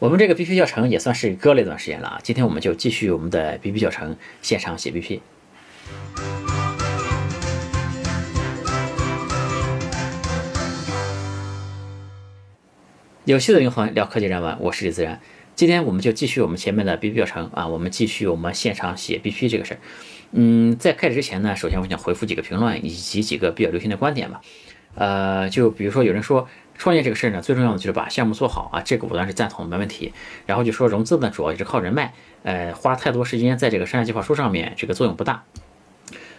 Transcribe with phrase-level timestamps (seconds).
[0.00, 5.18] 我们这个 BP 教程也算是搁了一段时间了啊，今天我们就继续我们的 BP 教程，现场写 BP。
[13.24, 15.20] 有趣的灵魂聊科技人文，我是李自然。
[15.56, 19.80] 今天我们就继续我们前面的 BP 教程啊，我们继续我们现场写 BP 这个事儿。
[20.30, 24.40] 嗯，在开始之前呢，首先我想回复几个评论以及几个比较流行的观点吧。
[24.94, 26.48] 呃，就比如说有人说。
[26.78, 30.14] 创业这个事儿呢，最重要的就是把项目做好啊，这个我当然是赞同，没问题。
[30.46, 35.42] 然后就说融资呢，主要也是靠人脉，呃，花太多时间在这个商业计划书上面，这个作用不大。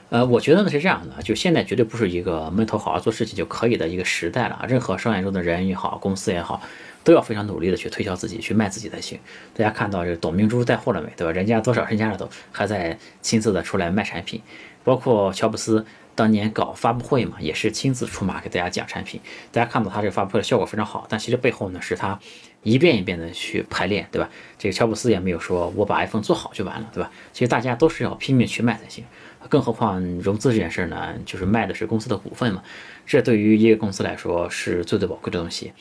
[0.09, 4.65] 呃，我觉得呢是这样的，就现在绝对不是一个闷头好好做事情就可以的一个时代了。
[4.67, 6.61] 任何商业中的人也好，公司也好，
[7.03, 9.19] 都要非常努力的去推销自己，去卖自己才行。
[9.53, 11.11] 大家看到这董明珠带货了没？
[11.17, 11.33] 对吧？
[11.33, 14.41] 人家多少身家了都，还在亲自的出来卖产品，
[14.85, 15.85] 包括乔布斯。
[16.19, 19.21] 当年搞发布会嘛，也是亲自出马给大家讲产品。
[19.53, 22.19] 大家看到他这个发布会的效果非常好，但其实背后呢是他
[22.61, 24.29] 一遍一遍的去排练，对吧？
[24.57, 27.09] 这个乔布斯也没有说我把 iPhone 做好就完了，对吧？
[27.31, 29.05] 其实大家都是要拼命去卖才行。
[29.47, 32.61] 更何况融资这件事呢，就是卖的是公司的股份嘛，
[33.05, 35.71] 这对于一个公司来说是最最宝贵的东西。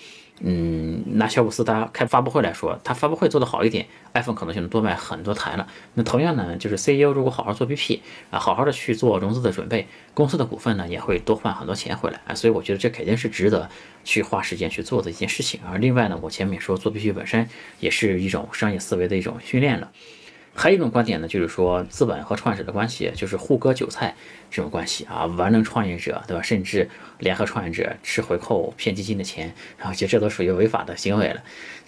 [0.41, 5.67] 嗯，拿乔布斯他开发布会来说，他发布会做得好一点，iPhone 可能就能多卖很多台了。
[5.95, 8.01] 那同样呢，就是 CEO 如果好好做 BP
[8.31, 12.35] 啊，好好的去做融资的准备，公司的股份呢也会多换很多钱回来啊。
[12.35, 13.69] 所以我觉得这肯定是值得
[14.05, 15.61] 去花时间去做的一件事情。
[15.69, 17.49] 而另外呢，我前面说做 BP 本身
[17.81, 19.91] 也是一种商业思维的一种训练了。
[20.59, 24.17] 还有一种观点呢，就是说资本和创业者的关系就是互割韭菜
[24.51, 26.43] 这种关系啊，玩弄创业者，对吧？
[26.43, 31.41] 甚至联合创业者吃回扣、骗基金的钱，然后其实这都属于违法的行为了。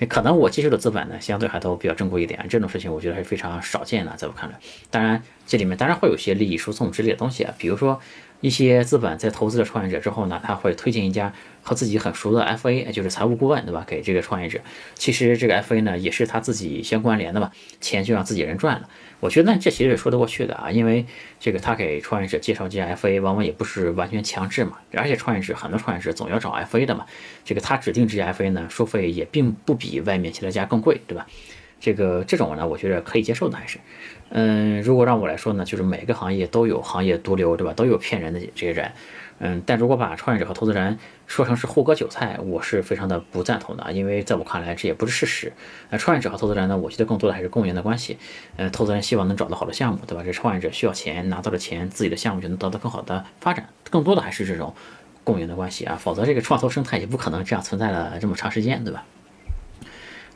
[0.09, 4.57] 可能我接触的资本呢，相对还都比较正规一点，这种事情我觉得还是非常少见的，在我看来。
[4.89, 8.01] 当然，这里面当然会有些利益输送之类的东西啊，比如说。
[8.41, 13.85] 一些资本在投资了创业者之后呢，他会推荐一家和自己很熟的 FA，就是财务顾问，对吧？
[13.87, 14.59] 给这个创业者。
[14.95, 18.89] 其实这个 FA 呢，也是他自己相关联的嘛，钱就让自己人赚了。
[19.21, 21.05] 我觉得这其实也说得过去的啊，因为
[21.39, 24.79] 这个他给创业者介绍这家 FA，往往也不是完全强制嘛。
[24.93, 27.05] 而且创业者很多创业者总要找 FA 的嘛，
[27.45, 31.27] 这个他指定这家 FA 呢，收费也并不比外面其他家更贵，对吧？
[31.81, 33.79] 这个这种呢，我觉得可以接受的，还是。
[34.29, 37.73] 嗯，如果让我来说呢，就是每个行业都有行业毒瘤，对吧？
[37.73, 38.93] 都有骗人的这些人。
[39.43, 45.53] 嗯，但如果把创业者和投资人说成是互割韭菜，我是非常的不赞同的，因为在我看来这也不是事实。
[45.89, 48.19] 那创业者和投资人呢，我觉得更多的还是共赢的关系。
[48.57, 50.23] 嗯，投资人希望能找到好的项目，对吧？
[50.23, 53.67] 这创业者需要钱，拿到了钱，自己的项目就能得到更好的发展。
[53.89, 54.75] 更多的还是这种
[55.25, 59.05] 共赢的关系啊，否则这个创投生态也不可能这样存在了这么长时间，对吧？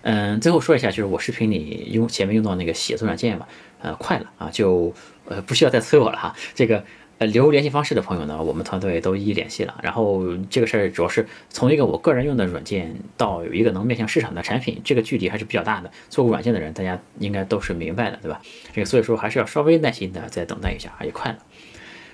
[0.06, 3.46] 嗯，最后说一下，就是我视频里用前面用到那个写作软件嘛，
[3.80, 4.92] 呃，快了啊，就
[5.24, 6.36] 呃不需要再催我了哈。
[6.54, 6.84] 这个
[7.16, 9.74] 呃留联系方式的朋友呢，我们团队都一一联系了。
[9.82, 15.90] 然后这个事儿主要是从一个我个人用的软件到有一个能面向市场的产品，这个距离还是比较大的。
[16.10, 18.42] 做过软件的人，大家应该都是明白的，对吧？
[18.74, 21.38] 这个所以说还是要稍微耐心的再等待一下啊，也快了。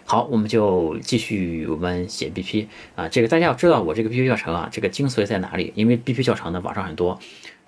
[0.05, 5.73] 好，我们就继续我们写 BP 啊，这个大家要知道我这个 BP 教程啊，这个精髓在哪里？
[5.75, 7.19] 因为 BP 教程呢网上很多。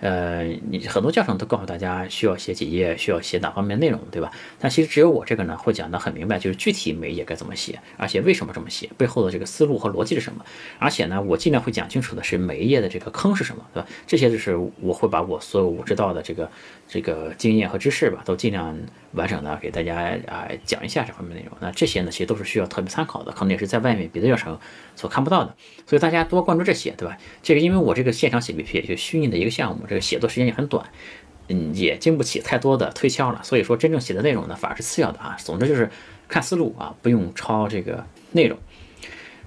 [0.03, 4.33] 呃，你很多教程都告诉大家需要写几页，需要写哪方面内容，对吧？
[4.59, 10.45] 但其实只有我这个呢，会讲得很明白，就是具体每一页该怎么写，而且为什么这么写，背后的这个思路和逻辑是什么。
[10.81, 13.89] 而且呢，我尽量会讲清楚的是每一页的这个坑是什么，对吧？
[14.05, 16.51] 这些就是我会把我所有我知道的这个
[16.89, 18.77] 这个经验和知识吧，都尽量
[19.13, 21.57] 完整的给大家啊讲一下这方面内容。
[21.61, 24.59] 那这些呢，其实都是需要特别参考的，可能也是在外面别的教程
[24.97, 25.55] 所看不到的。
[25.87, 27.17] 所以大家多关注这些，对吧？
[27.41, 29.87] 这个因为我这个现场写 BP 就虚拟的一个项目。
[29.93, 30.87] 这个写作时间也很短，
[31.49, 33.41] 嗯，也经不起太多的推敲了。
[33.45, 35.37] 所以说，真正写的内容呢，反而是次要的啊。
[35.39, 35.91] 总之就是
[36.29, 38.57] 看思路啊，不用抄这个内容。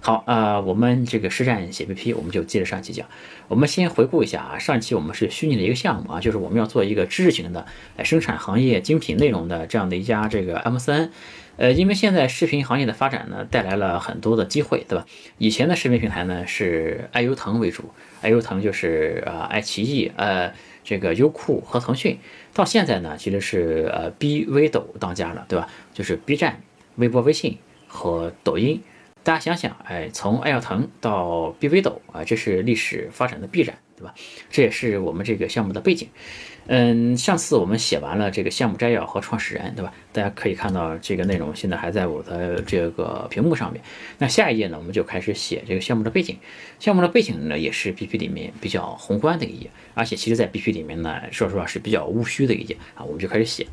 [0.06, 3.08] 好啊，我们这个实战写 P P，我们就接着上期讲。
[3.48, 7.66] 我们先回顾一下啊，上期我们是虚拟的一个项目啊，就是我们要做一个知识型的
[7.98, 11.10] 来生产行业精品内容的这样的一家这个 MCN。
[11.58, 15.08] 呃，因为现在视频行业的发展呢，带来了很多的机会，对吧？
[15.40, 17.90] 以前的视频平台呢是爱优腾为主，
[18.22, 22.20] 爱优腾就是呃爱奇艺、呃这个优酷和腾讯。
[22.54, 25.68] 到现在呢，其实是呃 B、微抖当家了，对吧？
[25.96, 26.62] 就是 B 站、
[26.98, 28.84] 微博、微信和抖音。
[29.26, 34.14] 大家想想，哎，从爱优腾到 B、微斗啊，这是历史发展的必然，对吧？
[34.52, 36.08] 这也是我们这个项目的背景。
[36.68, 39.92] 嗯，上次我们写完了这个项目摘要和创始人，对吧？
[40.14, 43.82] 大家可以看到这个内容现在还在我的这个屏幕上面。
[44.20, 46.38] 那下一页呢，我们就开始写这个项目的背景。
[46.80, 53.04] 项目的背景呢，也是 BP 里面比较宏观的一页，而且其实在 BP 里面呢，说实话是比较务虚的一页啊。
[53.04, 53.66] 我们就开始写。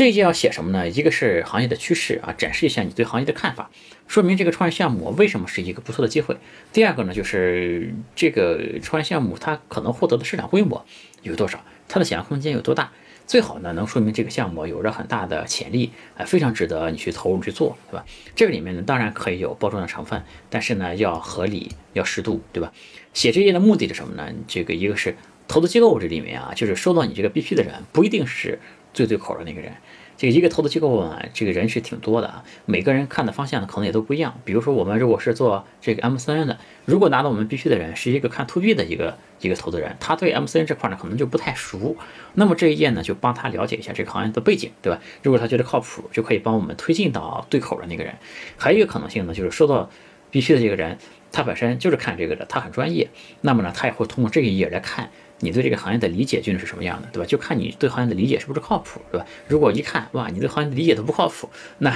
[0.00, 0.88] 这一页要写什么呢？
[0.88, 3.70] 一个是行业的趋势啊，展示一下你对行业的看法，
[4.08, 6.38] 说明这个创业项目为什么是一个不错的机会。
[6.72, 10.86] 第二个呢，就是这个创业项目它可能获得的市场规模
[11.20, 12.90] 有多少，它的想象空间有多大。
[13.26, 18.06] 最好呢，能说明这个项目有着很大的潜力，啊，非常值得你去投入去做，对吧？
[18.34, 22.72] 这个里面呢，当然可以有包装的成分，但是呢，要合理，要适度，对吧？
[23.12, 24.32] 写这页的目的是什么呢？
[24.48, 25.14] 这个一个是
[25.46, 28.58] 投资机构这里面啊，就是收到你这个 BP 的人，不一定是
[28.94, 29.74] 最对口的那个人。
[30.20, 34.38] 这一个投资机构啊，这个人是挺多的啊，每个人看的方向呢可能也都不一样。
[34.44, 41.96] 比如说我们如果是做这个 MCN 的，如果拿到我们 B 区的人是一个看 To B 的一个一个投资人，他对 MCN 这块呢可能就不太熟，
[42.34, 45.00] 那么这一页呢就帮他了解一下这个行业的背景，对吧？
[45.22, 48.14] 如果他觉得靠谱，就可以帮我们推进到对口的那个人。
[48.58, 49.88] 还有一个可能性呢，就是收到
[50.30, 50.98] B 区的这个人，
[51.32, 53.08] 他本身就是看这个的，他很专业，
[53.40, 55.10] 那么呢他也会通过这一页来看。
[55.40, 57.26] 你对这个行业的理解究竟是什么样的，对吧？
[57.26, 59.26] 就看你对行业的理解是不是靠谱，对吧？
[59.48, 61.48] 如果一看，哇，你对行业的理解都不靠谱，
[61.78, 61.94] 那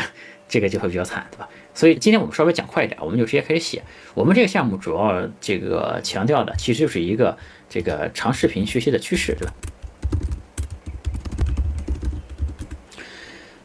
[0.49, 1.49] 这个就会比较惨，对吧？
[1.75, 3.83] 所以今天我们稍微讲快一点，我们就直接开始写。
[4.15, 7.37] 我们这个项目主要这个强调的，其实就是一个
[7.69, 9.55] 这个长视频学习的趋势，对吧？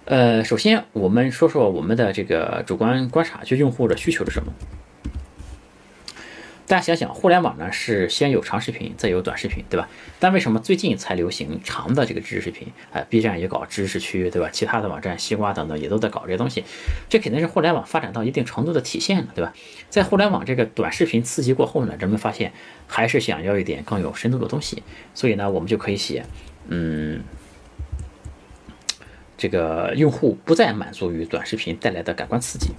[0.06, 4.52] 呃，首先我们说说我们的这个主观观察，就用户的需求是什么？
[6.70, 9.90] 大家想想，互联网呢是先有长视频，再有短视频，对吧？
[10.20, 12.68] 但为什么最近才流行长的这个知识视频？
[12.92, 14.50] 哎，B 站也搞知识区，对吧？
[14.52, 16.64] 其他的网站，西瓜等等也都在搞这些东西，
[17.10, 19.52] 这肯定是互联网发展到一定程度的体现了，对吧？
[19.90, 22.54] 在互联网这个短视频刺激过后呢，人们发现
[22.86, 24.84] 还是想要一点更有深度的东西，
[25.16, 26.24] 所以呢，我们就可以写，
[26.68, 27.24] 嗯，
[29.36, 32.70] 这个用户不再满足于短视频带来的感官刺激。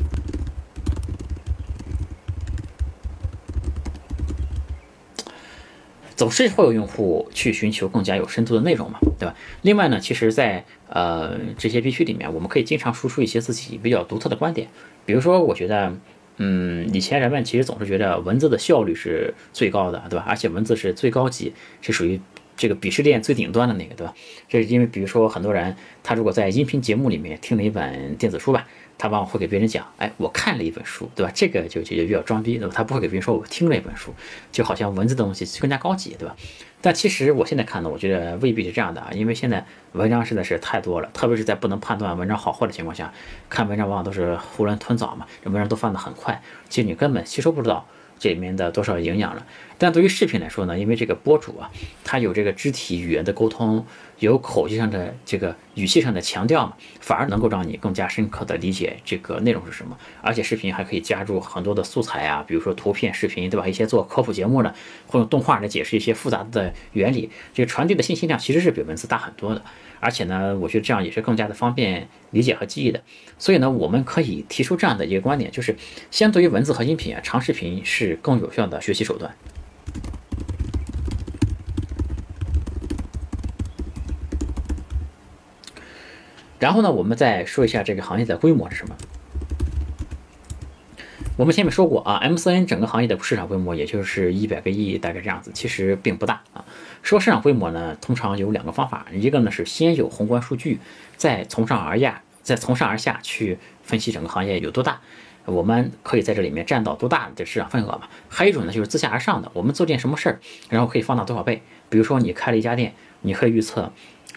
[6.21, 9.35] 总是会有用户去寻求更加有深度的内容嘛，对吧？
[9.63, 14.69] 另外呢，其实，在呃这些 B 区里面，我们可以经常输出一些自己比较独特的观点。
[15.07, 15.97] 比如说，我觉得，
[16.37, 20.27] 嗯，以前人们其实总是觉得文字的效率是最高的，对吧？
[20.29, 22.21] 而且文字是最高级，是属于
[22.61, 24.12] 这个鄙视链最顶端的那个，对吧？
[24.47, 28.67] 这是因为，比如说很多人他如果在音频节目里面听了一本电子书吧。
[29.03, 31.33] 他往往会给别人讲，哎，我看了一本书，对吧？
[31.35, 32.75] 这个就就就比较装逼，对吧？
[32.77, 34.15] 他不会给别人说我听了一本书，
[34.53, 36.37] 就好像文字的东西更加高级，对吧？
[36.83, 43.11] 但其实我现在看呢，我觉得未必是这样的啊，因为现在文章实在是太多了，特别是在不能判断文章好坏的情况下，
[43.49, 47.87] 看文章往往都是囫囵吞枣嘛，这文章都翻得很快，其实你根本吸收不知道。
[48.21, 49.45] 这里面的多少营养了？
[49.79, 50.79] 但对于视频来说呢？
[50.79, 51.71] 因为这个播主啊，
[52.05, 53.85] 他有这个肢体语言的沟通，
[54.21, 59.99] 有口气上的这个语气上的强调嘛，反而能够让你更加深刻的理解这个内容是什么。
[60.21, 63.67] 而且视频还可以加入很多的素材啊，比如说图片、视频，对吧？
[63.67, 64.75] 一些做科普节目的，
[65.07, 69.63] 或用动画来解释一些复杂的原理，这个传递的信息量其实是比文字大很多的。
[70.01, 73.03] 而且呢，我觉得这样也是更加的方便理解和记忆的。
[73.39, 75.75] 所以呢，我们可以提出这样的一个观点，就是
[76.11, 79.35] 相对于文字和音频啊，长视频是更有效的学习手段。
[86.61, 88.95] 然后呢，我们再说一下这个行业的规模是什么。
[91.37, 96.62] 我们前面说过啊，MCN 整个行业的市场规模也就是一百个亿，大概这样子，其实并不大啊。
[97.03, 100.79] 说市场规模呢，通常有两个方法，一个呢是先有宏观数据，
[101.17, 105.01] 再从上而下，再从上而下去分析整个行业有多大，
[105.47, 108.03] 我们可以在这里面占到多大的市场份额嘛。
[108.29, 111.62] 还有一种呢就是自下而上的，我们做件什么事儿，然后可以放大多少倍。
[111.89, 113.90] 比如说你开了一家店，你可以预测。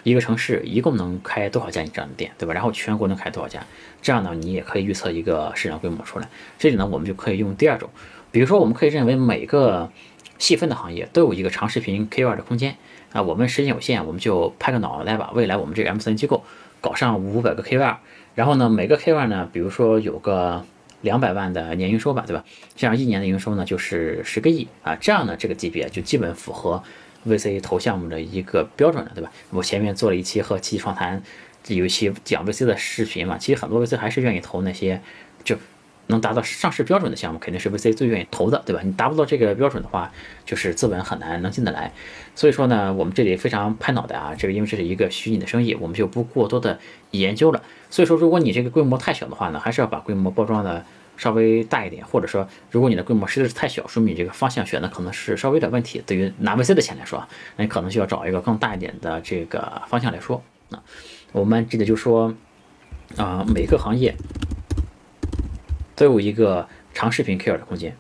[0.03, 2.53] 一个城市一共能开多少家你这样的店，对吧？
[2.53, 3.65] 然后全国能开多少家？
[4.01, 6.27] 这样呢，你也可以预测一个市场规模出来。
[6.59, 7.89] 这里呢，我们就可以用第二种，
[8.31, 9.89] 比如说，我们可以认为每个
[10.37, 12.75] 细分的行业都有一个长视频 KOL 的空间
[13.13, 13.21] 啊。
[13.21, 15.31] 我们时间有限，我们就拍个脑袋吧。
[15.33, 16.43] 未来我们这个 MCN 机构
[16.81, 17.95] 搞上五百个 KOL，
[18.35, 20.65] 然后呢，每个 KOL 呢，比如说有个
[20.99, 22.43] 两百万的年营收吧，对吧？
[22.75, 24.97] 这样一年的营收呢就是十个亿啊。
[24.97, 26.83] 这样呢，这个级别就基本符合。
[27.27, 29.31] VC 投项目的一个标准了，对吧？
[29.51, 31.21] 我前面做了一期和七七创谈，
[31.67, 33.37] 有一期讲 VC 的视频嘛。
[33.37, 35.01] 其实很多 VC 还是愿意投那些
[35.43, 35.55] 就
[36.07, 38.81] 能达到上市标准的项目，肯定是 VC 最愿意投的，对吧？
[38.83, 40.11] 你达不到这个标准的话，
[40.45, 41.91] 就是资本很难能进得来。
[42.35, 46.79] 所以说呢，我们这里非常拍脑袋啊，这个因为这是一个虚拟的生意，我们就不过多的
[47.11, 47.63] 研究了。
[47.89, 50.85] 所以说，如果你这个规模太小的话呢，还是要把规模包装的。
[51.15, 56.01] 稍微大一点，或者说，如果你的规模实在是太小，说明你这个方向选的可能是稍微有点问题。
[56.05, 60.41] 对于拿 VC 的钱来说，那你可能需要找一个更大一点的这个方向来说。
[60.71, 60.81] 啊，
[61.31, 62.33] 我们这里就说，
[63.15, 64.15] 啊，每个行业
[65.95, 67.95] 都有一个长视频 KOL 的空间。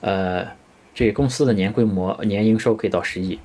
[0.00, 0.46] 呃，
[0.94, 3.40] 这公司的年规模、年营收可以到十亿。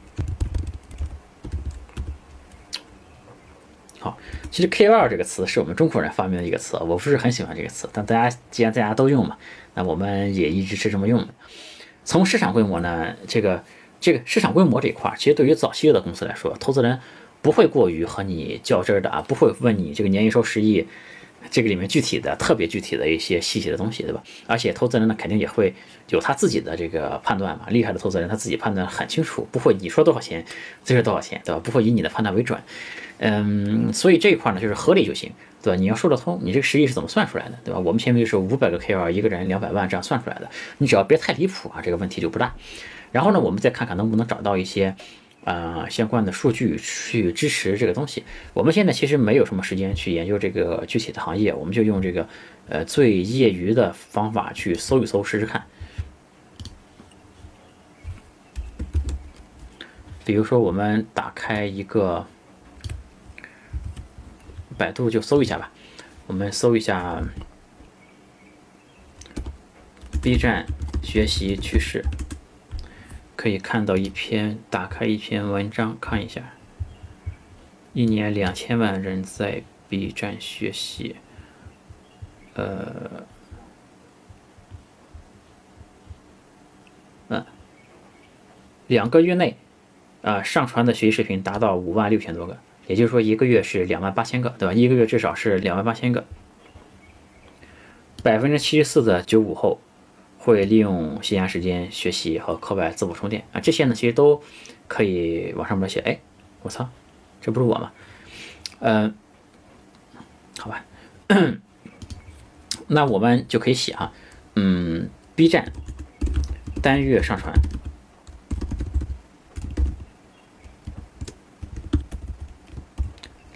[4.52, 9.38] 其实 K 二这个词是我们中国人发明的一个词，我不是很喜欢这个词，但大家既然大家都用嘛，
[9.76, 11.30] 那我们也一直是这么用的。
[12.04, 13.64] 从市场规模呢，这个
[14.02, 17.00] 这个市场规模这一块，其实对于早期的公司来说，投资人
[17.42, 20.86] 不会过于和你较真的啊，不会问你这个年营收十亿。
[21.52, 24.24] 这个里面具体的、特别具体的一些细节的东西，对吧？
[24.48, 25.74] 而且投资人呢，肯定也会
[26.10, 27.68] 有他自己的这个判断嘛。
[27.70, 30.44] 厉害的投资人他自己判断很清楚，不会你说多少钱
[30.84, 31.60] 就是多少钱，对吧？
[31.62, 32.58] 不会以你的判断为准。
[33.18, 35.30] 嗯，所以这一块呢，就是合理就行，
[35.62, 35.80] 对吧？
[35.80, 37.80] 你要说得通，你这个实际是怎么算出来的，对吧？
[37.80, 42.56] 我们前面就是五百个 KOL，一个人两百万这样算出来的，你只要别太离谱啊，这个问题就不大。
[43.12, 44.96] 然后呢，我们再看看能不能找到一些。
[45.44, 48.24] 呃，相关的数据去支持这个东西。
[48.54, 52.30] 我们现在其实没有什么时间去研究这个具体的行业，我们就用这个
[52.70, 55.66] 呃最业余的方法去搜一搜试试看。
[60.24, 62.28] 比如说，我们打开一个
[64.78, 65.72] 百度就搜一下吧，
[66.28, 67.22] 我们搜一下
[70.22, 70.68] B 站
[71.02, 72.06] 学习趋势。
[73.42, 76.54] 可以看到一篇，打开一篇文章看一下。
[77.92, 81.16] 一年两千万人在 B 站学习，
[82.54, 83.26] 呃，
[87.30, 87.44] 嗯，
[88.86, 89.58] 两个月内
[90.22, 94.74] 啊上传的学习视频达到五万六千多个，也就是说一个月是两万八千个，对吧？
[94.76, 96.24] 一个月至少是两万八千个。
[98.22, 99.82] 百分之七十四的九五后。
[100.44, 104.42] 会利用闲暇时间学习和课外自我充电啊，这些呢其实都
[104.88, 106.00] 可以往上面写。
[106.00, 106.20] 哎，
[106.64, 106.90] 我操，
[107.40, 107.92] 这不是我吗？
[108.80, 109.14] 嗯，
[110.58, 110.84] 好吧，
[112.88, 114.12] 那我们就可以写啊，
[114.56, 115.72] 嗯，B 站
[116.82, 117.54] 单月上传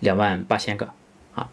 [0.01, 0.93] 两万八千个
[1.33, 1.49] 啊。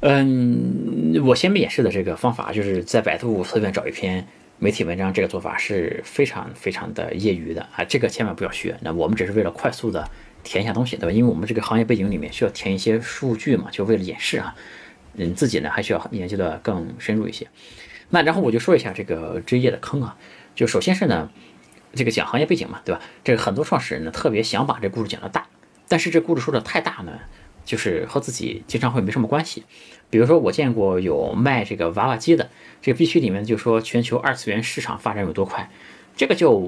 [0.00, 4.24] 嗯，我先面演示的这个方法，就是在百度随便找一篇
[4.58, 8.76] 媒体文章，这个做法是非常非常的业余的啊，这个千万不要学。
[8.80, 10.08] 那我们只是为了快速的
[10.44, 11.12] 填一下东西，对吧？
[11.12, 14.54] 因为我们这个行业背景里面需要填一些数据嘛，就为了演示啊。
[15.14, 17.48] 嗯，自己呢还需要研究的更深入一些。
[18.10, 20.16] 那然后我就说一下这个职业的坑啊，
[20.54, 21.28] 就首先是呢，
[21.94, 23.00] 这个讲行业背景嘛，对吧？
[23.24, 25.48] 这个很多创始人呢特别想把这故事讲的大，
[25.88, 27.18] 但是这故事说的太大呢。
[27.68, 29.62] 就是和自己经常会没什么关系，
[30.08, 32.48] 比如说我见过有卖这个娃娃机的，
[32.80, 35.68] 这个必须里面就说全球二次元市场发展有多快，
[36.16, 36.58] 这个就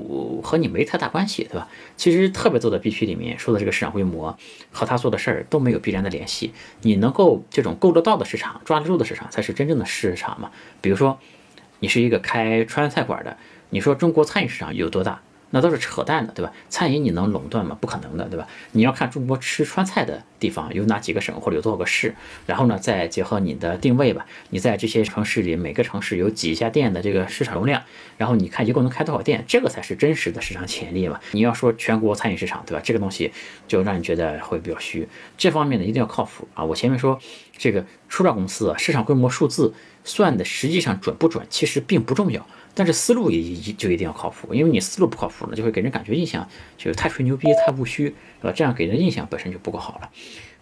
[0.43, 1.69] 和你没太大关系，对吧？
[1.97, 4.39] 其实特别多的必须里面说的这个市场规模
[4.71, 6.53] 和他做的事儿都没有必然的联系，
[6.83, 10.51] 你能够这种够得到的市场、抓得住的市场才是真正的市场嘛。
[10.83, 11.19] 比如说
[11.79, 13.39] 你是一个开川菜馆的，
[13.71, 15.23] 你说中国餐饮市场有多大？
[15.51, 16.53] 那都是扯淡的，对吧？
[16.69, 17.77] 餐饮你能垄断吗？
[17.81, 18.47] 不可能的，对吧？
[18.73, 22.15] 你要看中国吃川菜的地方有哪几个省或者有多少个市，
[22.47, 24.27] 然后呢，再结合你的定位吧。
[24.51, 27.83] 你在这些城市里，每个城市有几家店的这个市场容量，
[28.17, 31.21] 然后你看一共能开多少店，这个才是真实的市场潜力嘛。
[31.33, 32.83] 你要说全国餐饮市场，对吧？
[32.85, 33.33] 这个东西
[33.67, 35.09] 就让你觉得会比较虚。
[35.37, 36.65] 这方面呢，一定要靠谱啊！
[36.65, 37.19] 我前面说
[37.59, 42.47] 这个初创公司啊市场规模数字算的实际上准不准，其实并不重要。
[42.75, 46.49] 但是思路也就一定要靠谱，因为你思路不靠谱呢，就会给人感觉印象
[46.79, 48.53] 就是太吹牛逼、太务虚，是吧？
[48.55, 50.11] 这样给人印象本身就不够好了。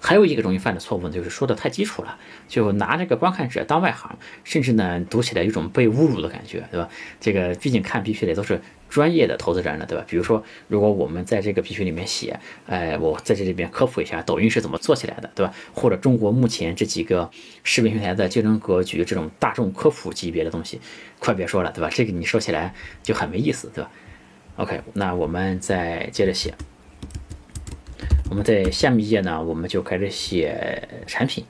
[0.00, 6.88] 还有一个容易犯的错误呢，就是说的太基础了，就拿这个观看者当外行，甚至呢读起来有种被侮辱的感觉，对吧？
[7.20, 10.04] 这个毕竟看 B 区的都是专业的投资人了，对吧？
[10.06, 15.52] 比如说，如果我们在这个 B 区里面写，哎，我在这里边科普一下抖音是怎么做起来的，对吧？
[15.74, 17.28] 或者中国目前这几个
[17.64, 20.80] 视频平台的竞争格局，这种大众科普级别的东西，
[21.18, 21.90] 快别说了，对吧？
[21.92, 23.90] 这个你说起来就很没意思，对吧
[24.56, 26.54] ？OK，那我们再接着写。
[28.30, 31.44] 我们在下面一页呢，我们就开始写产品。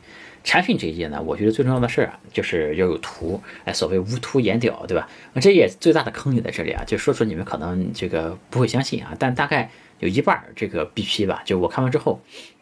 [0.45, 3.41] 产品这一页呢，我觉得最重要的事儿啊，就是要有图。
[3.65, 5.09] 哎，所谓无图言表，对吧？
[5.33, 12.21] 那这页最大的坑也在这里啊，就说出你们可能这个不会相信啊，但大概有一半儿这个 BP 吧，就我看完之后，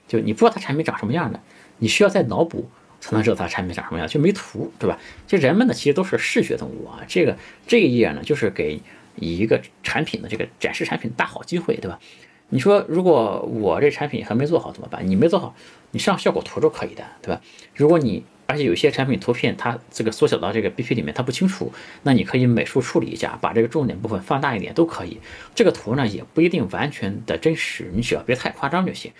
[0.08, 1.38] 就你不知道它产品长什么样的，
[1.78, 2.68] 你需要再脑补
[3.00, 4.98] 才能知道它产品长什么样，就没图，对吧？
[5.26, 7.04] 就人们呢，其实都是视觉动物啊。
[7.06, 7.36] 这个
[7.68, 8.80] 这一页呢，就是给
[9.16, 12.00] 一个产品的这个展示产品大好机会，对吧？
[12.48, 15.06] 你说，如果我这产品还没做好怎么办？
[15.06, 15.54] 你没做好，
[15.90, 17.40] 你上效果图都可以的，对吧？
[17.74, 21.72] 如果你而且有些产品图片它这个缩小到这个 BP 里面它不清楚，
[22.04, 25.18] 那你可以美术处理一下，把这个重点部分放大一点都可以。
[25.56, 29.10] 这个图呢也不一定完全的真实，你只要别太夸张就行。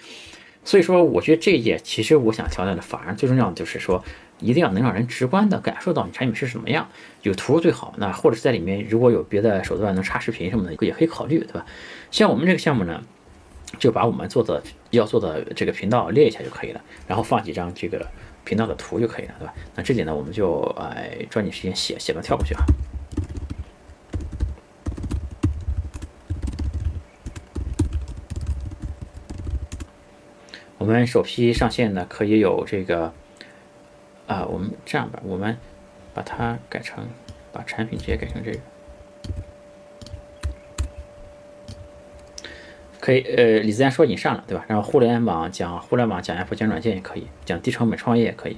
[0.64, 4.04] 所以说，我觉得这一页其实我想强调的，反而最重要的就是说，
[4.38, 6.88] 一定要能让人直观的感受到你产品是什么样，
[7.22, 7.92] 有图最好。
[7.98, 11.66] 那或者是在里面如果有别的手段能插视频什么的，也可以考虑，对吧？
[12.12, 13.02] 像我们这个项目呢。
[13.78, 18.06] 就把我们做的要做的这个频道列一下就可以了，然后放几张这个
[18.44, 19.54] 频道的图就可以了，对吧？
[19.74, 22.64] 那这里呢，我们就哎抓紧时间写，写完跳过去啊。
[30.78, 33.12] 我们首批上线呢，可以有这个
[34.26, 35.56] 啊，我们这样吧，我们
[36.14, 37.08] 把它改成
[37.52, 38.58] 把产品直接改成这个。
[43.06, 44.64] 可以，呃，李自然说你上了，对吧？
[44.66, 48.56] 然后互联网讲互联网讲 App 讲软件也可以，讲低成本创业也可以，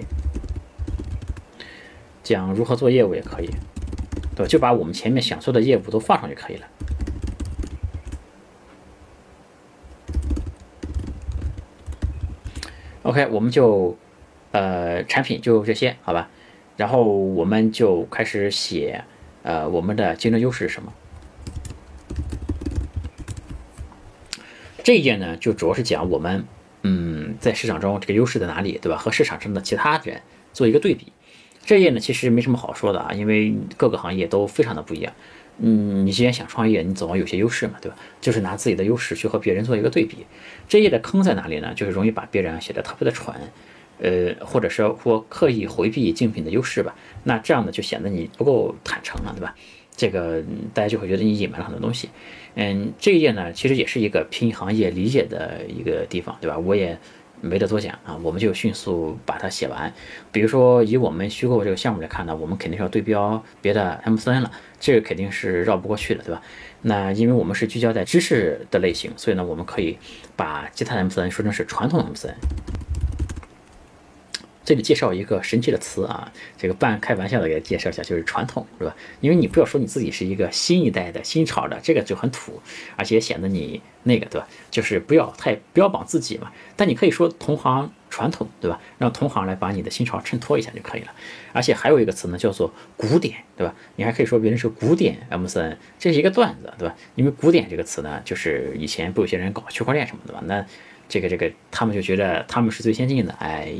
[2.22, 3.50] 讲如何做业务也可以，
[4.34, 4.46] 对吧？
[4.48, 6.66] 就把我们前面想做的业务都放上就可以了。
[13.02, 13.98] OK，我们就
[14.52, 16.30] 呃产品就这些，好吧？
[16.78, 19.04] 然后我们就开始写，
[19.42, 20.90] 呃，我们的竞争优势是什么？
[24.88, 26.46] 这一页呢，就主要是讲我们，
[26.80, 28.96] 嗯，在市场中这个优势在哪里，对吧？
[28.96, 30.22] 和市场上的其他人
[30.54, 31.12] 做一个对比。
[31.66, 35.12] 这一页呢，其实没什么好说的啊，因为各个行业都非常的不一样。
[35.58, 37.98] 嗯，你既然想创业，你总要有些优势嘛，对吧？
[38.22, 40.24] 就是拿自己的优势去和别人做一个对比。
[40.66, 41.74] 这页的坑在哪里呢？
[41.74, 43.36] 就是容易把别人写的特别的蠢，
[44.00, 44.94] 呃，或者说
[45.28, 46.96] 刻意回避竞品的优势吧。
[47.24, 49.54] 那这样呢，就显得你不够坦诚了，对吧？
[49.98, 50.40] 这个
[50.72, 52.08] 大家就会觉得你隐瞒了很多东西。
[52.54, 56.56] 嗯，这一页呢，其实也是一个拼行业理解的一个地方，对吧？
[56.56, 56.96] 我也
[57.40, 59.92] 没得多讲啊，我们就迅速把它写完。
[60.30, 66.40] 比如说，以我们虚构这个项目来看呢，我们肯定是要对标别的 MCN 了，这个肯定是绕不过去的，对吧？
[66.82, 69.98] 那因为我们是聚焦在知识的类型，所以呢，我们可以
[70.36, 72.34] 把其他 MCN 说成是传统 MCN。
[74.68, 78.94] 这里介绍一个神奇的词啊，这个半开玩笑的给介绍一下，就是传统，是吧？
[79.22, 82.60] 因为你不要说你自己是一个新一代的新潮的，这个就很土，
[82.94, 84.46] 而且显得你那个，对吧？
[84.70, 86.52] 就是不要太标榜自己嘛。
[86.76, 88.78] 但你可以说同行传统，对吧？
[88.98, 91.14] 让同行来把你的新潮衬托一下就可以了。
[91.54, 93.74] 而且还有一个词呢，叫做古典，对吧？
[93.96, 96.94] 你还可以说别人是古典 MCN，这是一个段子，对吧？
[97.14, 100.42] 因为古典这个词呢，就是以前不有些人搞区块链什么的吧？
[100.44, 100.62] 那
[101.08, 103.72] 这个这个，他们就觉得他们是最先进的，哎，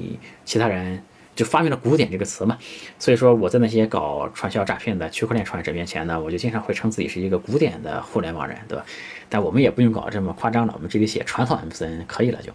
[0.45, 1.03] 其他人
[1.37, 2.57] 就发明了“古典”这个词嘛。
[2.99, 8.85] 所以说我在那些搞传销诈骗的区块链创业者面前呢，我就经常会称自己是一个古典的互联网人，对吧？
[9.29, 12.41] 但我们也不用搞这么夸张了，我们这里写传统 MCN 可以了。
[12.41, 12.51] 就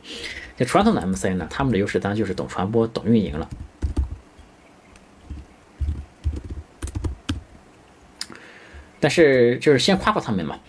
[0.58, 3.48] 这传统的 MCN 呢，他们的优势当然就是懂传播、懂运营了。
[9.00, 10.60] 但是就是先夸夸他们嘛，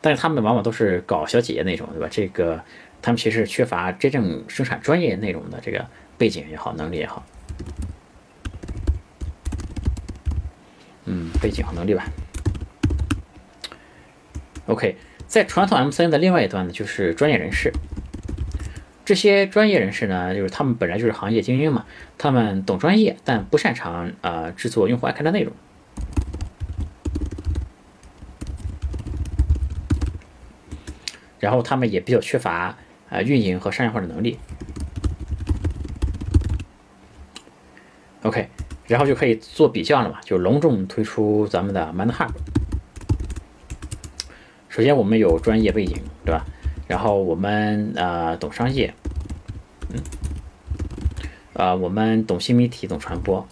[0.00, 2.08] 但是他们往往都是搞小姐姐那种，对吧？
[2.10, 2.60] 这个。
[3.02, 5.84] 他们其实缺乏真正生产专业内容的这个
[6.16, 7.24] 背景也好，能力也好，
[11.04, 12.06] 嗯，背景和能力吧。
[14.66, 17.72] OK，在传统 MCN 的另外一端呢，就是专业人士。
[19.04, 21.84] 这些专业人士呢，就是他们本来就是行业精英嘛，
[22.16, 25.52] 他们懂专业，但不擅长啊制作用户爱看的内容。
[31.40, 32.76] 然后他们也比较缺乏。
[33.12, 34.38] 啊，运营和商业化的能力
[38.22, 38.48] ，OK，
[38.86, 42.30] 然后就可以做比较了嘛，就隆重推出咱们的 MindHub。
[44.70, 46.46] 首先我们有专业背景，对吧？
[46.88, 48.94] 然后我们啊懂商业，
[49.90, 50.00] 嗯，
[51.52, 53.46] 啊我们懂新媒体，懂传播，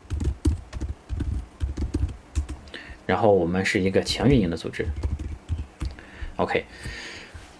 [3.05, 4.88] 然后我们是一个强运营的组织
[6.37, 6.64] ，OK。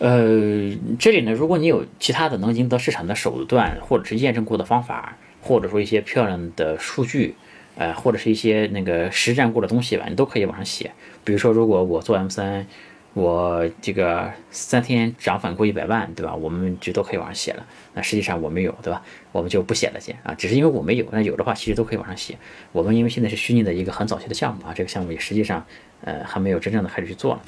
[0.01, 7.35] 呃，这里呢，如果你有其他的能赢得市场的手段，或者是验证过的方法，或者说一些漂亮的数据，
[7.77, 10.91] 呃，或者是一些那个实战过的东西吧，你都可以往上写。
[11.23, 12.67] 比如说，如果我做 M 三，
[13.13, 16.33] 我这个三天涨粉过一百万，对吧？
[16.35, 17.67] 我们就都可以往上写了。
[17.95, 19.03] 那实际上我没有，对吧？
[19.33, 21.07] 我们就不写了先啊，只是因为我没有。
[21.11, 22.39] 那有的话，其实都可以往上写。
[22.71, 25.67] 我们因为现在是虚拟的一个很早期的项目啊，这个项目也实际上
[26.03, 27.43] 呃还没有真正的开始去做了。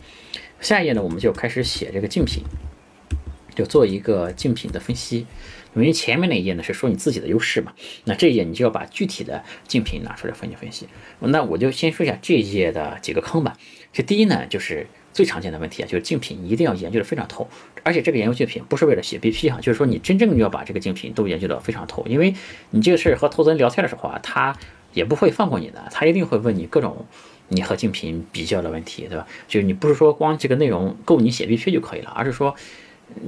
[0.61, 2.43] 下一页呢，我们就开始写这个竞品，
[3.55, 5.27] 就做一个竞品的分析。
[5.75, 7.73] 因为前面那一页呢是说你自己的优势嘛，
[8.05, 10.87] 那这一页你就要把具体的竞品拿出来分析分析。
[11.21, 13.57] 那我就先说一下这一页的几个坑吧。
[13.93, 17.49] 这第一呢，就是最常见的问题啊，就是竞品一定要研究的非常透，
[17.83, 22.35] 而且这个研究竞品不是为了写 BP 哈，就是说你真正要把这个竞品都研究的非常透，因为
[22.71, 24.57] 你这个事儿和投资人聊天的时候啊，他
[24.93, 27.07] 也不会放过你的，他一定会问你各种。
[27.49, 29.27] 你和竞品比较的问题，对吧？
[29.47, 32.55] 就是你不是说光这个内容够你写 BP 就可以了，而是说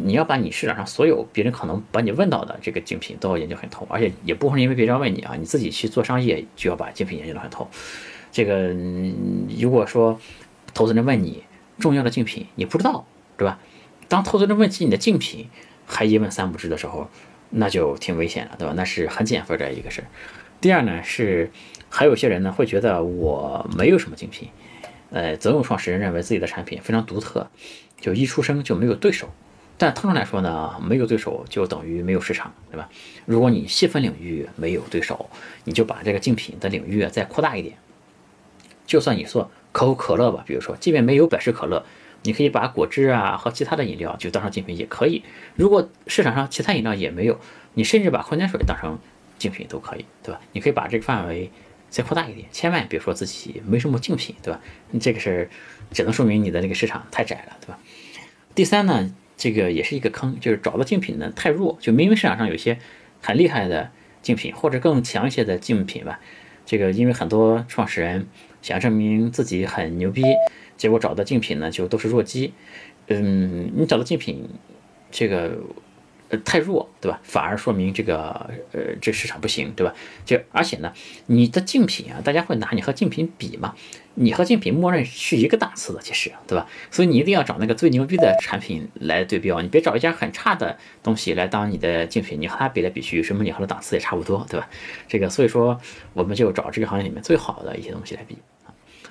[0.02, 7.68] 你要把你市场上所有别人可能把你问到的这个竞品都要研究很透，而且也不会因为别人问你啊，你自己去做商业就要把竞品研究的很透。
[8.32, 8.74] 这个
[9.60, 10.18] 如果说
[10.72, 11.42] 投资人问你
[11.78, 13.06] 重要的竞品，你不知道，
[13.36, 13.58] 对吧？
[14.08, 15.48] 当投资人问起你的竞品，
[15.86, 17.08] 还一问三不知的时候，
[17.50, 18.74] 那就挺危险了，对吧？
[18.76, 20.06] 那是很减分的一个事儿。
[20.60, 21.50] 第二呢是，
[21.88, 24.48] 还有些人呢会觉得我没有什么竞品，
[25.10, 27.48] 呃，总有创始人认为自己的产品非常独特，
[28.00, 29.28] 就一出生就没有对手。
[29.76, 32.88] 但通常来说呢，没有对手就等于没有市场，对吧？
[33.26, 35.28] 如果你细分领域没有对手，
[35.64, 37.76] 你就把这个竞品的领域再扩大一点。
[38.86, 41.84] 就算你做可口可乐吧，比如说，即便没有百事可乐，
[42.22, 45.24] 你可以把果汁啊和其他的饮料就当成竞品也可以。
[45.56, 47.40] 如果市场上其他饮料也没有，
[47.74, 48.96] 你甚至把矿泉水当成
[49.36, 50.40] 竞品都可以，对吧？
[50.52, 51.50] 你可以把这个范围
[51.90, 54.60] 再扩大一点，千万别说自己没什么竞品，对吧？
[54.92, 55.50] 你这个是
[55.90, 57.78] 只能说明你的那个市场太窄了，对吧？
[58.54, 59.12] 第三呢？
[59.36, 62.78] 这个也是一个坑，就是找到竞品呢太弱，就明明市场上有些
[63.20, 63.90] 很厉害的
[64.22, 66.20] 竞品，或者更强一些的竞品吧。
[66.64, 68.28] 这个因为很多创始人
[68.64, 70.22] 想证明自己很牛逼，
[70.78, 72.54] 结果找的竞品呢就都是弱鸡。
[73.08, 74.48] 嗯，你找的竞品，
[75.10, 75.58] 这个。
[76.30, 77.20] 呃太弱，对吧？
[77.22, 79.94] 反而说明这个呃，这市场不行，对吧？
[80.24, 80.90] 就而且呢，
[81.26, 83.74] 你的竞品啊，大家会拿你和竞品比嘛？
[84.14, 86.66] 你和竞品默认是一个档次的，其实，对吧？
[86.90, 94.66] 所以你一定要找那个最牛逼的产品来对标，你别找一家很差的东西来当你的竞品，你和它比来比去，什么你和它档次也差不多，对吧？
[95.06, 95.78] 这个，所以说
[96.14, 98.38] 我们就找这个行业里面最好的一些东西来比，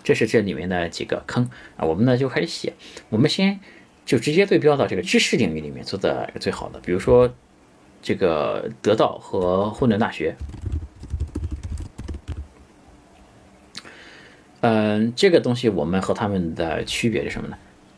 [0.04, 2.74] 这是这里面的几个坑啊，我们呢就开始写，
[3.10, 3.60] 我们先。
[4.06, 7.34] 就直接对标到这个知识领域里面做的最好的，比如说
[8.02, 10.36] 这个得到和混沌大学。
[14.60, 17.58] 嗯，这个东西我们和他们的区别是什么呢？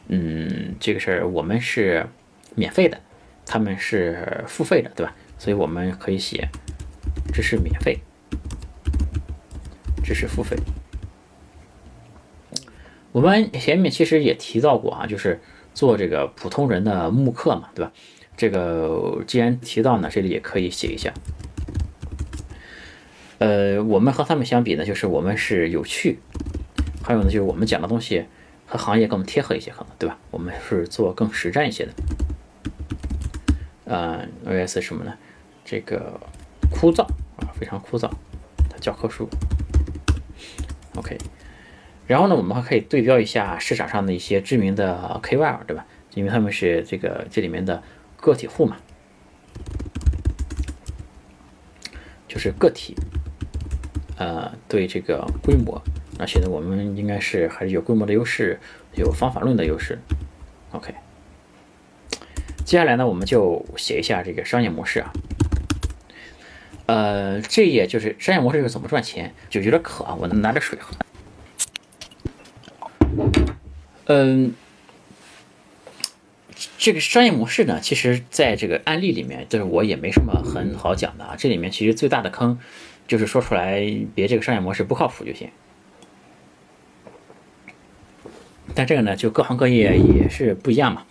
[0.10, 2.06] 嗯，这个事儿我们是
[2.54, 3.02] 免费的，
[3.44, 5.16] 他们是付费的，对吧？
[5.40, 6.48] 所以我们可以写
[7.34, 7.98] 知识免费，
[10.04, 10.56] 知识付费。
[13.16, 15.40] 我们前面其实也提到过啊，就是。
[15.74, 17.92] 做这个普通人的慕课嘛，对吧？
[18.38, 21.14] 这个既然提到呢，这里也可以写一下。
[23.40, 26.20] 呃，我们和他们相比呢，就是我们是有趣，
[27.04, 28.24] 还有呢，就是我们讲的东西
[28.66, 30.18] 和行业更贴合一些，可能对吧？
[30.32, 31.94] 我们是做更实战一些的。
[33.84, 35.14] 呃，OS 什么呢？
[35.66, 36.18] 这个
[36.72, 37.04] 枯燥
[37.36, 38.10] 啊，非常枯燥
[38.70, 39.28] 的教科书。
[40.96, 41.18] OK。
[42.08, 45.86] 然后呢，我们还可以对标一下市场上的一些知名的 KOL，对吧？
[46.14, 47.84] 因为他们是这个这里面的
[48.16, 48.78] 个体户嘛，
[52.28, 52.96] 就是个体，
[54.18, 55.82] 呃，对这个规模，
[56.18, 58.60] 那显得我们应该是还是有规模的优势，
[58.96, 60.00] 有方法论的优势。
[60.72, 60.94] OK，
[62.64, 65.12] 接下来呢，我们就写一下这个商业模式啊。
[66.86, 70.96] 呃，这页就是商业模式是怎么赚钱，就有点渴啊，我拿着水喝。
[74.08, 74.54] 嗯，
[76.78, 81.36] 这个商业模式呢，其实在这个案例里面，就是我也没什么很好讲的啊。
[81.36, 82.60] 这里面其实最大的坑，
[83.08, 83.82] 就是说出来
[84.14, 85.50] 别这个商业模式不靠谱就行。
[88.76, 91.08] 但这个呢，就各行各业也是不一样嘛，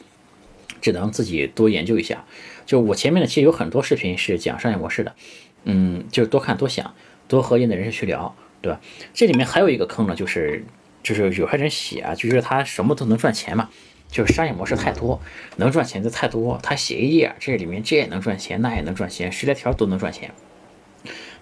[0.80, 2.24] 只能自己多研究一下。
[2.64, 5.16] 就我前面呢，其实有很多视频是讲商业模式的，
[5.64, 6.94] 嗯，就是多看多想，
[7.26, 8.80] 多和业内人士去聊，对吧？
[9.12, 10.64] 这里面还有一个坑呢，就是。
[11.04, 13.68] 就是有些人写啊，就是他什么都能赚钱嘛，
[14.08, 15.20] 就是商业模式太多，
[15.56, 16.58] 能赚钱的太多。
[16.62, 20.32] 他写一页，这里面这也能赚钱，那也能赚钱，十来条都能赚钱。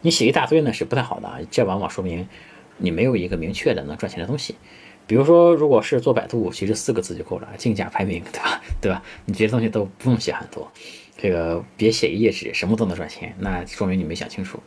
[0.02, 2.28] 你写一大堆呢是不太好的，这往往说明
[2.78, 4.56] 你没有一个明确的能赚钱的东西。
[5.06, 8.60] 比如说，如果是做百度，其实四个字就够了，竞价排名，对吧？
[8.82, 9.02] 对吧？
[9.26, 10.70] 你别的东西都不用写很多，
[11.16, 14.60] 这个别写一页纸，什么都能赚钱，那说明你没想清楚。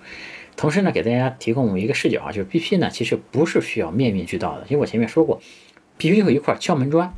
[0.58, 5.42] 同时呢，给大家提供一个视角啊，就是 BP 呢，其实不是需要面面俱到的，因为我前面说过
[6.00, 7.14] ，BP 有一块敲门砖，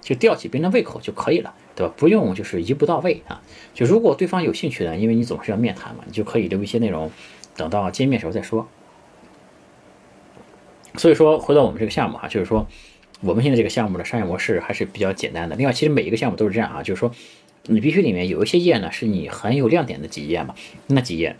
[0.00, 1.94] 就吊起别人的胃口就可以了，对吧？
[1.96, 3.40] 不用就是一步到位啊。
[3.72, 7.10] 就如果对方有兴趣的，因为你总是要面谈嘛，你就可以留一些内容，
[7.56, 8.68] 等到见面时候再说。
[10.98, 12.66] 所以说，回到我们这个项目哈，就是说
[13.22, 15.56] 我们现在这个项目的商业模式还是比较简单的。
[15.56, 17.10] 另外，其实每一个项目都是这样啊，就是说
[17.64, 20.54] 你必须里面有一些页呢，是你很有亮点的几页嘛，
[20.88, 21.34] 那几页。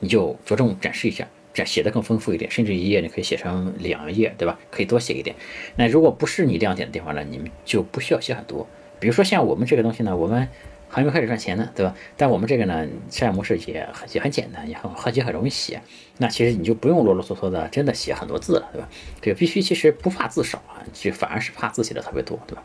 [0.00, 4.58] 你就着重展示一下，展写的更丰富一点，甚至一页你可以写成两页，对吧？
[4.70, 5.34] 可以多写一点。
[5.76, 8.66] 那如果不是你亮点的地方呢，你们就不需要写很多。
[9.00, 10.48] 比如说像我们这个东西呢，我们
[10.88, 11.94] 还没开始赚钱呢，对吧？
[12.16, 15.80] 但我们这个呢，商业模式也很也很简单，也很很也很容易写。
[16.18, 18.88] 那其实你就不用啰啰嗦嗦的，真的写很多字了，对吧？
[19.20, 22.62] 这个必须其实不怕字少啊，就反而是怕字写的特别多，对吧？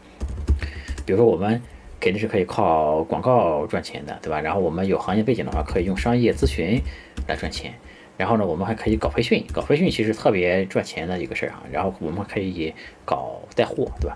[1.05, 1.61] 比如说我们。
[1.99, 4.39] 肯定是可以靠广告赚钱的，对吧？
[4.39, 6.81] 然后我们有行业背景的话，可以用商业咨询
[7.27, 7.73] 来赚钱。
[8.17, 11.63] 然后呢，我们还可以搞培训，搞培训其实特别赚钱的一个事儿啊。
[11.71, 12.73] 然后我们可以
[13.05, 14.15] 搞带货，对吧？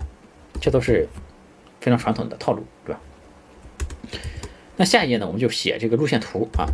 [0.60, 1.08] 这都是
[1.80, 3.00] 非常传统的套路，对吧？
[4.76, 6.66] 那下一页呢，我们就写这个路线图啊。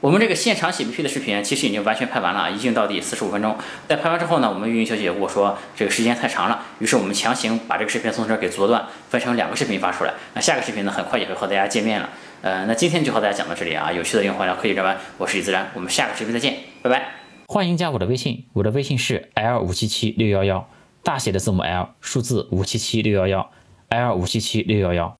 [0.00, 3.54] 我们这个现场写 PPT 的视频其实已经完全拍完了，一镜到底四十五分钟。
[3.86, 10.14] 在拍完之后呢，我们运营小姐跟我说这个时间太长了，于是我们强行把这个视频从这儿给做断，分成两个视频发出来。
[10.32, 12.08] 那下个视频呢，很快也会和大家见面了。
[12.40, 17.12] 呃，那今天就和大家讲到这里啊，有趣的用户聊科技人文，我是李自然，我们下个视频再见，拜拜。
[17.48, 20.68] 欢迎加我的微信，我的微信是 L 五七七六幺幺，
[21.02, 23.50] 大写的字母 L，数字五七七六幺幺
[23.88, 25.18] ，L 五七七六幺幺。